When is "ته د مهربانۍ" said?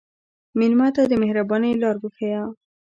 0.95-1.71